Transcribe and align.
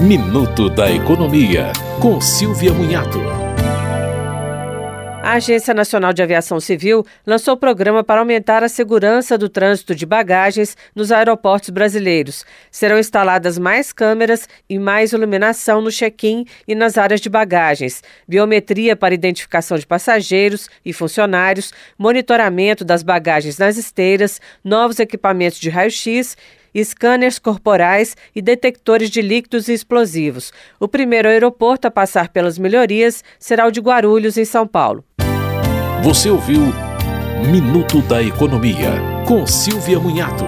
Minuto 0.00 0.70
da 0.70 0.90
Economia, 0.90 1.74
com 2.00 2.22
Silvia 2.22 2.72
Munhato. 2.72 3.20
A 5.22 5.32
Agência 5.34 5.74
Nacional 5.74 6.14
de 6.14 6.22
Aviação 6.22 6.58
Civil 6.58 7.04
lançou 7.26 7.52
o 7.52 7.56
programa 7.58 8.02
para 8.02 8.20
aumentar 8.20 8.64
a 8.64 8.68
segurança 8.70 9.36
do 9.36 9.46
trânsito 9.46 9.94
de 9.94 10.06
bagagens 10.06 10.74
nos 10.94 11.12
aeroportos 11.12 11.68
brasileiros. 11.68 12.46
Serão 12.70 12.98
instaladas 12.98 13.58
mais 13.58 13.92
câmeras 13.92 14.48
e 14.70 14.78
mais 14.78 15.12
iluminação 15.12 15.82
no 15.82 15.90
check-in 15.90 16.46
e 16.66 16.74
nas 16.74 16.96
áreas 16.96 17.20
de 17.20 17.28
bagagens, 17.28 18.02
biometria 18.26 18.96
para 18.96 19.14
identificação 19.14 19.76
de 19.76 19.86
passageiros 19.86 20.70
e 20.82 20.94
funcionários, 20.94 21.74
monitoramento 21.98 22.86
das 22.86 23.02
bagagens 23.02 23.58
nas 23.58 23.76
esteiras, 23.76 24.40
novos 24.64 24.98
equipamentos 24.98 25.60
de 25.60 25.68
raio-x 25.68 26.38
scanners 26.84 27.38
corporais 27.38 28.16
e 28.34 28.40
detectores 28.42 29.10
de 29.10 29.22
líquidos 29.22 29.68
e 29.68 29.72
explosivos. 29.72 30.52
O 30.78 30.88
primeiro 30.88 31.28
aeroporto 31.28 31.88
a 31.88 31.90
passar 31.90 32.28
pelas 32.28 32.58
melhorias 32.58 33.22
será 33.38 33.66
o 33.66 33.70
de 33.70 33.80
Guarulhos, 33.80 34.36
em 34.36 34.44
São 34.44 34.66
Paulo. 34.66 35.04
Você 36.02 36.30
ouviu 36.30 36.72
Minuto 37.50 38.02
da 38.02 38.22
Economia, 38.22 38.92
com 39.26 39.46
Silvia 39.46 39.98
Munhato. 39.98 40.44